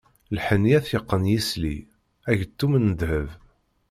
Lḥenni 0.35 0.73
ad 0.77 0.83
t-yeqqen 0.85 1.23
yisli, 1.33 1.77
ageṭṭum 2.29 2.73
n 2.79 2.87
dheb. 2.99 3.29